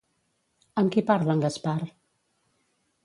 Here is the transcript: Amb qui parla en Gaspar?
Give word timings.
Amb 0.81 0.95
qui 0.95 1.03
parla 1.11 1.35
en 1.37 1.43
Gaspar? 1.45 1.77